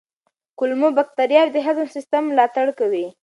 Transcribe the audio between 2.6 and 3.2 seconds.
کوي.